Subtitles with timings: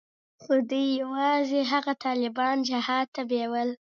[0.41, 3.69] خو دوى يوازې هغه طالبان جهاد ته بيول.